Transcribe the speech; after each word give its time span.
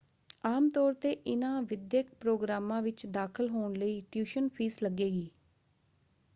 ਆਮ 0.45 0.69
ਤੌਰ 0.69 0.93
'ਤੇ 0.93 1.11
ਇਨ੍ਹਾਂ 1.25 1.61
ਵਿਦਿਅਕ 1.61 2.07
ਪ੍ਰੋਗਰਾਮਾਂ 2.19 2.81
ਵਿੱਚ 2.81 3.05
ਦਾਖਲ 3.07 3.49
ਹੋਣ 3.49 3.73
ਲਈ 3.73 4.01
ਟਿਊਸ਼ਨ 4.11 4.47
ਫੀਸ 4.47 4.81
ਲੱਗੇਗੀ। 4.83 5.29